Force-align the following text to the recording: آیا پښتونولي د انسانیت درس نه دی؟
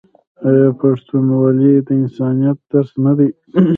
آیا 0.47 0.67
پښتونولي 0.81 1.73
د 1.87 1.89
انسانیت 2.01 2.57
درس 2.71 2.91
نه 3.05 3.11
دی؟ 3.17 3.29